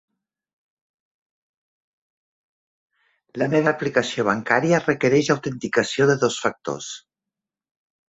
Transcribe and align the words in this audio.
La 3.43 3.51
meva 3.53 3.75
aplicació 3.75 4.27
bancària 4.31 4.83
requereix 4.89 5.33
autenticació 5.39 6.13
de 6.15 6.21
dos 6.27 6.43
factors. 6.49 6.93